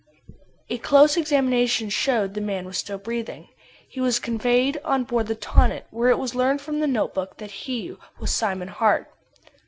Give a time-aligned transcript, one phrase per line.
[0.71, 3.49] A close examination showed that the man was still breathing.
[3.87, 7.37] He was conveyed on board the Tonnant, where it was learned from the note book
[7.37, 9.13] that he was Simon Hart.